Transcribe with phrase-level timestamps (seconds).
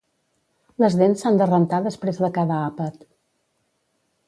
[0.83, 3.07] Les dents s'han de rentar després de cada àpat